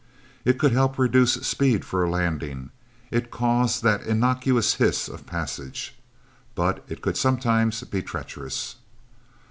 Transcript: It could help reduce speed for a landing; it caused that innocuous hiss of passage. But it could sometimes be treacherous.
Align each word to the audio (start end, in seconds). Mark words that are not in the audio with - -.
It 0.45 0.57
could 0.57 0.71
help 0.71 0.97
reduce 0.97 1.33
speed 1.33 1.85
for 1.85 2.03
a 2.03 2.09
landing; 2.09 2.71
it 3.11 3.29
caused 3.29 3.83
that 3.83 4.01
innocuous 4.01 4.73
hiss 4.81 5.07
of 5.07 5.27
passage. 5.27 5.95
But 6.55 6.83
it 6.89 7.03
could 7.03 7.17
sometimes 7.17 7.83
be 7.83 8.01
treacherous. 8.01 8.77